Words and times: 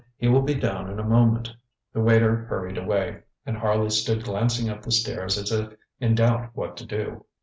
He 0.17 0.27
will 0.27 0.41
be 0.41 0.55
down 0.55 0.89
in 0.89 0.97
a 0.97 1.03
moment. 1.03 1.49
ŌĆØ 1.49 1.53
The 1.93 2.01
waiter 2.01 2.35
hurried 2.45 2.79
away, 2.79 3.21
and 3.45 3.55
Harley 3.55 3.91
stood 3.91 4.23
glancing 4.23 4.67
up 4.67 4.81
the 4.81 4.91
stairs 4.91 5.37
as 5.37 5.51
if 5.51 5.75
in 5.99 6.15
doubt 6.15 6.49
what 6.55 6.75
to 6.77 6.87
do. 6.87 7.25